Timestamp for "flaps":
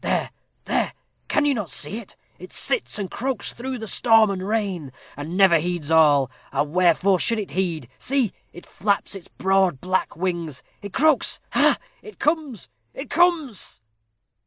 8.65-9.13